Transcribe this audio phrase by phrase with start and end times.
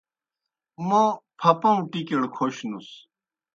[0.87, 2.89] موں پھپَؤں ٹِکیْڑ کھونُس۔